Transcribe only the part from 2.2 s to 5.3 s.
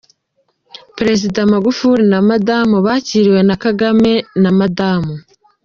Madamu bakiriwe na Perezida Kagame na Madamu.